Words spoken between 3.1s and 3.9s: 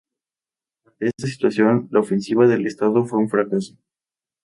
un fracaso.